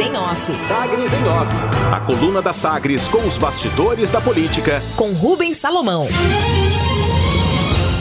[0.00, 0.54] em Off.
[0.54, 1.52] Sagres em Off.
[1.92, 4.80] A coluna da Sagres com os bastidores da política.
[4.96, 6.06] Com Rubens Salomão.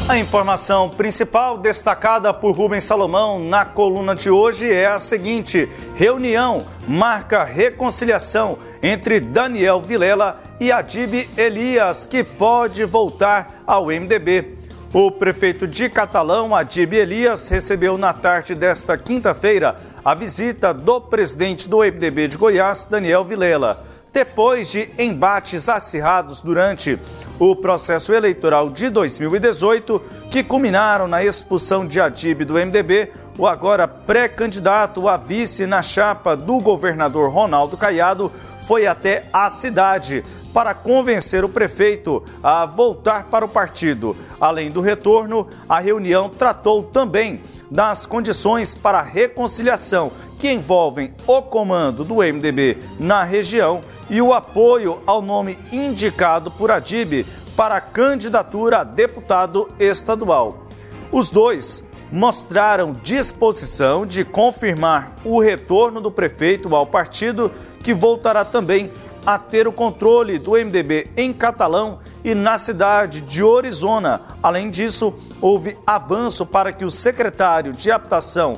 [0.08, 6.66] A informação principal destacada por Rubens Salomão na coluna de hoje é a seguinte: reunião
[6.88, 14.58] marca reconciliação entre Daniel Vilela e Adib Elias, que pode voltar ao MDB.
[14.92, 21.70] O prefeito de Catalão, Adib Elias, recebeu na tarde desta quinta-feira a visita do presidente
[21.70, 23.86] do MDB de Goiás, Daniel Vilela.
[24.12, 26.98] Depois de embates acirrados durante
[27.38, 33.88] o processo eleitoral de 2018, que culminaram na expulsão de Adib do MDB, o agora
[33.88, 38.32] pré-candidato a vice na chapa do governador Ronaldo Caiado
[38.66, 44.16] foi até a cidade para convencer o prefeito a voltar para o partido.
[44.40, 52.04] Além do retorno, a reunião tratou também das condições para reconciliação que envolvem o comando
[52.04, 58.80] do MDB na região e o apoio ao nome indicado por Adib para a candidatura
[58.80, 60.66] a deputado estadual.
[61.12, 67.52] Os dois mostraram disposição de confirmar o retorno do prefeito ao partido,
[67.84, 68.92] que voltará também
[69.26, 74.22] a ter o controle do MDB em Catalão e na cidade de Orizona.
[74.42, 78.58] Além disso, houve avanço para que o secretário de habitação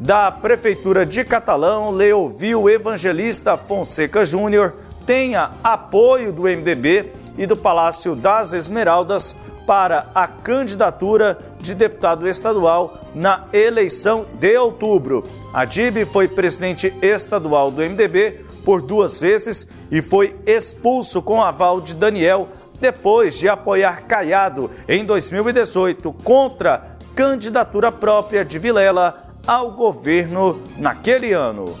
[0.00, 8.14] da Prefeitura de Catalão, Leovil Evangelista Fonseca Júnior, tenha apoio do MDB e do Palácio
[8.14, 15.24] das Esmeraldas para a candidatura de deputado estadual na eleição de outubro.
[15.52, 21.80] A DIB foi presidente estadual do MDB por duas vezes e foi expulso com aval
[21.80, 30.62] de Daniel depois de apoiar Caiado em 2018 contra candidatura própria de Vilela ao governo
[30.76, 31.74] naquele ano.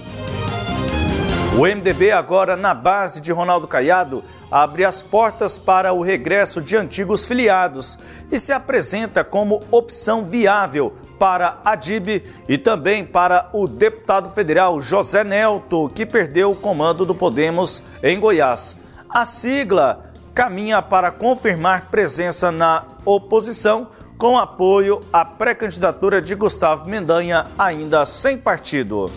[1.58, 6.74] O MDB, agora na base de Ronaldo Caiado, abre as portas para o regresso de
[6.74, 7.98] antigos filiados
[8.32, 14.80] e se apresenta como opção viável para a DIB e também para o deputado federal
[14.80, 18.78] José Nelto, que perdeu o comando do Podemos em Goiás.
[19.08, 27.46] A sigla caminha para confirmar presença na oposição com apoio à pré-candidatura de Gustavo Mendanha,
[27.58, 29.10] ainda sem partido.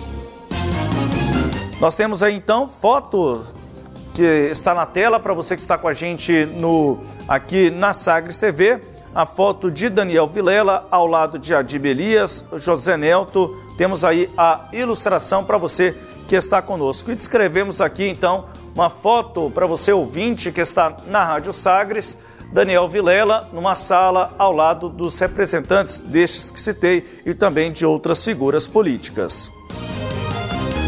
[1.79, 3.43] Nós temos aí então foto
[4.13, 8.37] que está na tela para você que está com a gente no aqui na Sagres
[8.37, 8.79] TV,
[9.13, 13.57] a foto de Daniel Vilela ao lado de Adib Elias, José Nelto.
[13.77, 15.95] Temos aí a ilustração para você
[16.27, 17.11] que está conosco.
[17.11, 22.17] E descrevemos aqui então uma foto para você ouvinte que está na Rádio Sagres,
[22.53, 28.23] Daniel Vilela numa sala ao lado dos representantes destes que citei e também de outras
[28.23, 29.51] figuras políticas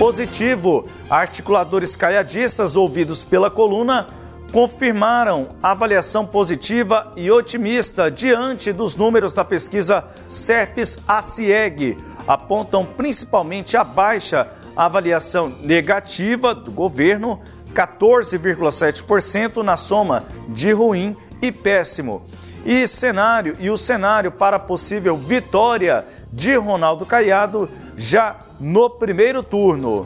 [0.04, 0.86] positivo.
[1.10, 4.08] Articuladores caiadistas ouvidos pela coluna
[4.54, 11.98] confirmaram avaliação positiva e otimista diante dos números da pesquisa SERPES-ACIEG.
[12.28, 17.42] Apontam principalmente a baixa avaliação negativa do governo,
[17.74, 22.22] 14,7% na soma de ruim e péssimo.
[22.64, 30.06] E cenário e o cenário para possível vitória de Ronaldo Caiado já no primeiro turno.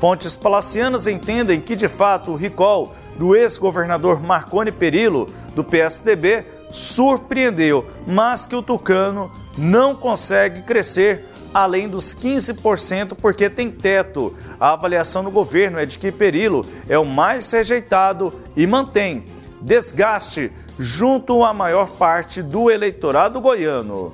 [0.00, 7.86] Fontes palacianas entendem que, de fato, o recall do ex-governador Marconi Perillo, do PSDB, surpreendeu,
[8.06, 14.32] mas que o tucano não consegue crescer além dos 15% porque tem teto.
[14.58, 19.22] A avaliação do governo é de que Perillo é o mais rejeitado e mantém
[19.60, 24.12] desgaste junto à maior parte do eleitorado goiano.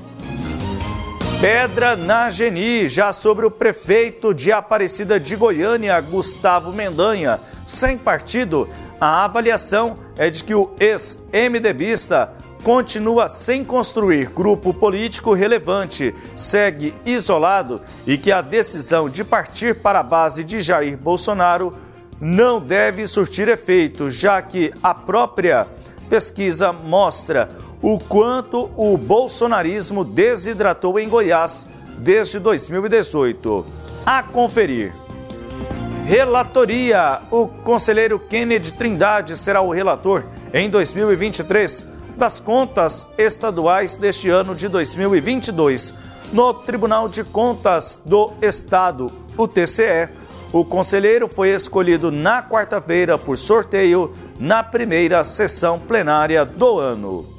[1.49, 7.39] Pedra na Geni, já sobre o prefeito de Aparecida de Goiânia, Gustavo Mendanha.
[7.65, 8.69] Sem partido,
[9.01, 12.33] a avaliação é de que o ex-MDBista
[12.65, 20.01] continua sem construir grupo político relevante, segue isolado e que a decisão de partir para
[20.01, 21.73] a base de Jair Bolsonaro
[22.21, 25.69] não deve surtir efeito, já que a própria
[26.09, 27.49] pesquisa mostra
[27.87, 33.65] o quanto o bolsonarismo desidratou em Goiás desde 2018.
[34.05, 34.93] A conferir.
[36.05, 41.87] Relatoria: o conselheiro Kennedy Trindade será o relator em 2023
[42.17, 45.95] das contas estaduais deste ano de 2022.
[46.33, 50.09] No Tribunal de Contas do Estado, o TCE,
[50.53, 57.36] o conselheiro foi escolhido na quarta-feira por sorteio na primeira sessão plenária do ano.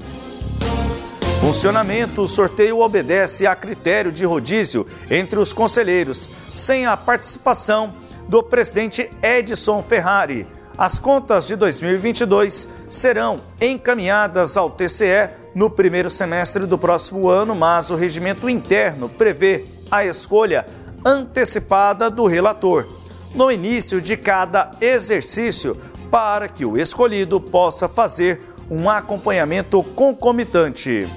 [1.48, 7.96] Funcionamento: o sorteio obedece a critério de rodízio entre os conselheiros, sem a participação
[8.28, 10.46] do presidente Edson Ferrari.
[10.78, 17.90] As contas de 2022 serão encaminhadas ao TCE no primeiro semestre do próximo ano, mas
[17.90, 20.66] o regimento interno prevê a escolha
[21.06, 22.86] antecipada do relator
[23.34, 25.78] no início de cada exercício
[26.12, 31.08] para que o escolhido possa fazer um acompanhamento concomitante.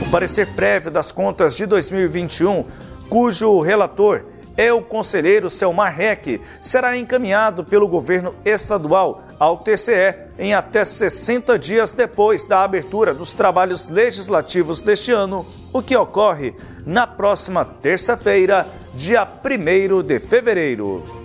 [0.00, 2.64] O parecer prévio das contas de 2021,
[3.08, 4.24] cujo relator
[4.56, 11.58] é o conselheiro Selmar Reck, será encaminhado pelo governo estadual ao TCE em até 60
[11.58, 16.54] dias depois da abertura dos trabalhos legislativos deste ano, o que ocorre
[16.84, 21.21] na próxima terça-feira, dia 1 de fevereiro.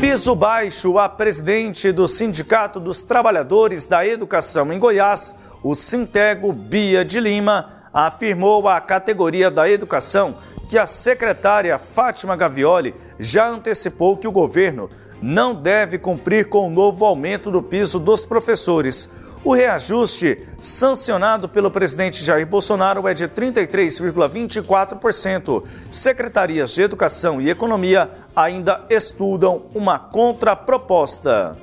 [0.00, 7.04] Piso baixo, a presidente do Sindicato dos Trabalhadores da Educação em Goiás, o Sintego Bia
[7.04, 10.38] de Lima, afirmou à categoria da educação
[10.70, 14.88] que a secretária Fátima Gavioli já antecipou que o governo
[15.20, 19.28] não deve cumprir com o novo aumento do piso dos professores.
[19.42, 25.64] O reajuste sancionado pelo presidente Jair Bolsonaro é de 33,24%.
[25.90, 31.56] Secretarias de Educação e Economia ainda estudam uma contraproposta.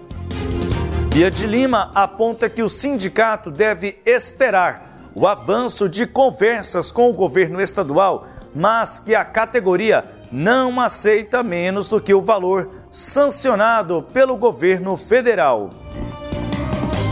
[1.13, 7.13] Bia de Lima aponta que o sindicato deve esperar o avanço de conversas com o
[7.13, 8.27] governo estadual
[8.57, 15.69] mas que a categoria não aceita menos do que o valor sancionado pelo governo federal.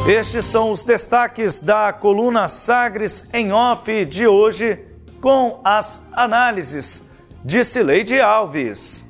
[0.08, 4.80] Estes são os destaques da coluna Sagres em Off de hoje,
[5.22, 7.04] com as análises
[7.44, 9.05] de Cileide Alves.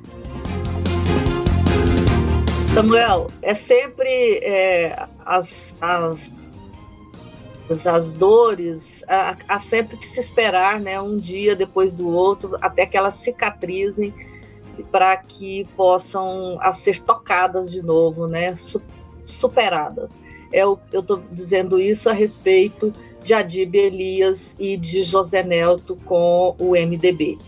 [2.76, 6.30] Samuel, é sempre é, as, as
[7.86, 12.94] as dores, há, sempre que se esperar, né, um dia depois do outro, até que
[12.94, 14.12] elas cicatrizem
[14.92, 18.54] para que possam a ser tocadas de novo, né,
[19.24, 20.22] superadas.
[20.52, 22.92] É eu estou dizendo isso a respeito
[23.24, 27.38] de Adib Elias e de José Nelto com o MDB.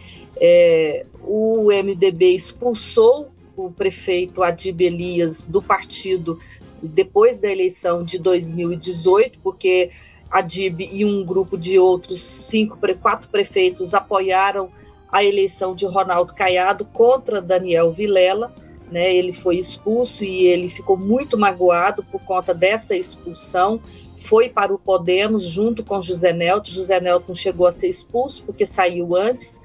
[0.40, 3.30] É, o MDB expulsou
[3.66, 6.38] o prefeito Adib Elias do partido
[6.82, 9.90] depois da eleição de 2018, porque
[10.30, 14.70] a DIB e um grupo de outros cinco, quatro prefeitos apoiaram
[15.10, 18.52] a eleição de Ronaldo Caiado contra Daniel Vilela.
[18.90, 23.80] Né, ele foi expulso e ele ficou muito magoado por conta dessa expulsão.
[24.24, 26.70] Foi para o Podemos junto com José Nelton.
[26.70, 29.60] José Nelton chegou a ser expulso porque saiu antes.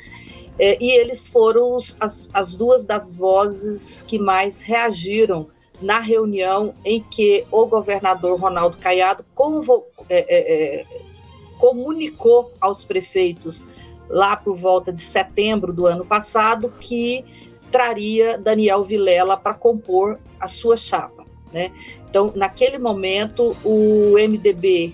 [0.59, 5.47] É, e eles foram as, as duas das vozes que mais reagiram
[5.81, 9.25] na reunião em que o governador Ronaldo Caiado
[10.09, 10.85] é, é, é,
[11.57, 13.65] comunicou aos prefeitos
[14.07, 17.25] lá por volta de setembro do ano passado que
[17.71, 21.25] traria Daniel Vilela para compor a sua chapa.
[21.51, 21.71] Né?
[22.09, 24.93] Então, naquele momento, o MDB,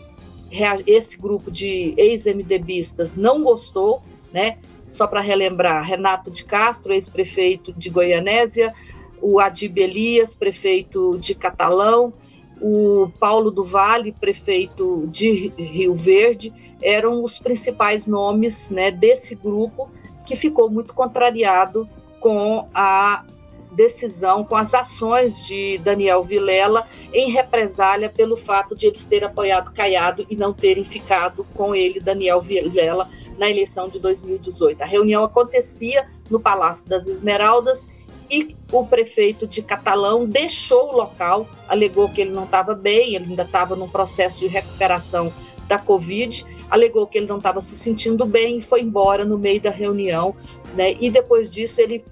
[0.88, 4.02] esse grupo de ex-MDBistas, não gostou,
[4.32, 4.58] né?
[4.89, 8.74] Só para relembrar, Renato de Castro, ex-prefeito de Goianésia,
[9.21, 12.13] o Adib Elias, prefeito de Catalão,
[12.62, 19.89] o Paulo do Vale, prefeito de Rio Verde, eram os principais nomes né, desse grupo
[20.25, 21.88] que ficou muito contrariado
[22.19, 23.25] com a
[23.71, 29.72] decisão, com as ações de Daniel Vilela em represália pelo fato de eles terem apoiado
[29.72, 33.08] Caiado e não terem ficado com ele, Daniel Vilela,
[33.39, 34.81] na eleição de 2018.
[34.81, 37.88] A reunião acontecia no Palácio das Esmeraldas
[38.29, 43.29] e o prefeito de Catalão deixou o local, alegou que ele não estava bem, ele
[43.29, 45.34] ainda estava num processo de recuperação
[45.67, 49.62] da Covid, alegou que ele não estava se sentindo bem e foi embora no meio
[49.62, 50.36] da reunião,
[50.75, 50.96] né?
[51.00, 52.05] E depois disso ele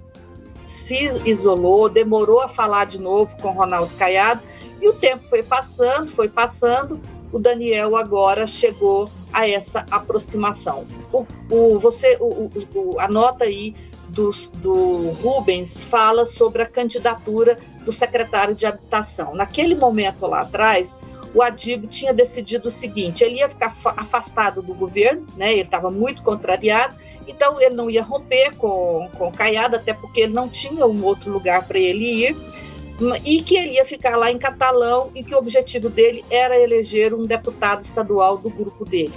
[0.66, 4.42] se isolou, demorou a falar de novo com Ronaldo Caiado
[4.82, 7.00] e o tempo foi passando, foi passando.
[7.32, 10.86] O Daniel agora chegou a essa aproximação.
[11.12, 13.76] O, o você o, o, anota aí
[14.10, 19.36] do, do Rubens fala sobre a candidatura do secretário de Habitação.
[19.36, 20.98] Naquele momento lá atrás,
[21.34, 25.52] o Adib tinha decidido o seguinte: ele ia ficar afastado do governo, né?
[25.52, 26.96] Ele estava muito contrariado,
[27.28, 31.32] então ele não ia romper com com Caiado, até porque ele não tinha um outro
[31.32, 32.38] lugar para ele ir,
[33.24, 37.14] e que ele ia ficar lá em Catalão e que o objetivo dele era eleger
[37.14, 39.14] um deputado estadual do grupo dele,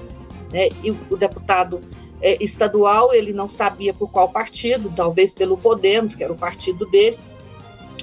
[0.52, 0.68] né?
[0.82, 1.80] E o deputado
[2.20, 6.84] é, estadual, ele não sabia por qual partido, talvez pelo Podemos, que era o partido
[6.86, 7.18] dele.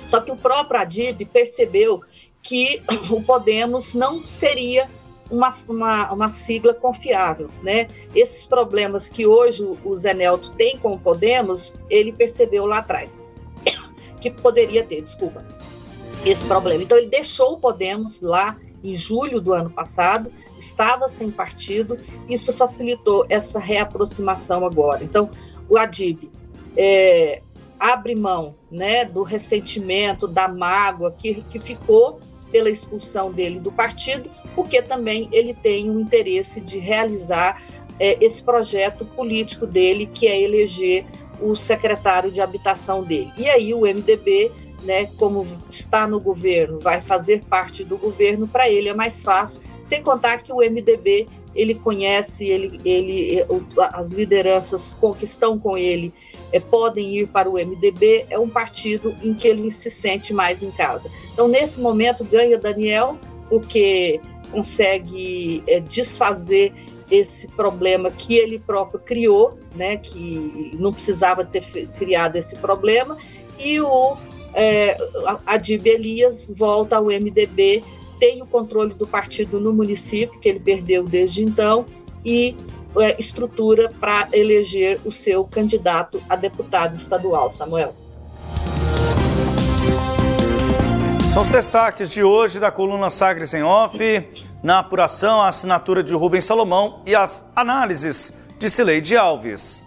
[0.04, 2.02] Só que o próprio Adib percebeu
[2.42, 2.82] que
[3.12, 4.90] o Podemos não seria
[5.30, 7.88] uma, uma, uma, sigla confiável, né?
[8.16, 13.18] Esses problemas que hoje o Zé Nelto tem com o Podemos, ele percebeu lá atrás.
[14.22, 15.46] que poderia ter, desculpa,
[16.26, 16.84] esse problema.
[16.84, 21.98] Então ele deixou o Podemos lá em julho do ano passado, estava sem partido,
[22.30, 25.04] isso facilitou essa reaproximação agora.
[25.04, 25.30] Então,
[25.68, 26.30] o Adib
[26.76, 27.42] é,
[27.80, 32.20] abre mão né, do ressentimento, da mágoa que, que ficou
[32.52, 37.62] pela expulsão dele do partido, porque também ele tem o interesse de realizar
[38.00, 41.06] é, esse projeto político dele, que é eleger
[41.42, 43.32] o secretário de habitação dele.
[43.38, 44.52] E aí o MDB,
[44.84, 49.62] né, como está no governo, vai fazer parte do governo, para ele é mais fácil,
[49.82, 53.44] sem contar que o MDB ele conhece, ele, ele,
[53.94, 56.14] as lideranças que estão com ele
[56.52, 60.62] é, podem ir para o MDB, é um partido em que ele se sente mais
[60.62, 61.10] em casa.
[61.34, 63.18] Então, nesse momento, ganha Daniel,
[63.50, 66.74] porque consegue é, desfazer
[67.10, 73.18] esse problema que ele próprio criou, né, que não precisava ter criado esse problema,
[73.58, 74.16] e o
[74.58, 74.98] é,
[75.46, 77.84] Adib Elias volta ao MDB,
[78.20, 81.86] tem o controle do partido no município, que ele perdeu desde então,
[82.26, 82.58] e
[83.00, 87.94] é, estrutura para eleger o seu candidato a deputado estadual, Samuel.
[91.32, 94.00] São os destaques de hoje da coluna Sagres em Off.
[94.64, 99.87] Na apuração, a assinatura de Rubens Salomão e as análises de Cileide Alves.